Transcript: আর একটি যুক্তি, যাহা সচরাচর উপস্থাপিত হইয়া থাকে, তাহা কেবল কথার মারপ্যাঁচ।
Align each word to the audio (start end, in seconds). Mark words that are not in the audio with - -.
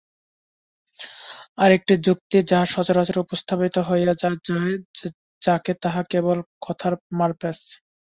আর 1.57 1.69
একটি 1.77 1.93
যুক্তি, 2.05 2.37
যাহা 2.49 2.65
সচরাচর 2.73 3.17
উপস্থাপিত 3.19 3.75
হইয়া 3.89 4.13
থাকে, 5.41 5.71
তাহা 5.83 6.01
কেবল 6.11 6.37
কথার 6.65 6.93
মারপ্যাঁচ। 7.19 7.59